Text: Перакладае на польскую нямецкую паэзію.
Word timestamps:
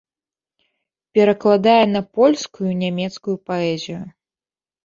Перакладае 1.17 1.83
на 1.95 2.01
польскую 2.21 2.71
нямецкую 2.85 3.35
паэзію. 3.51 4.01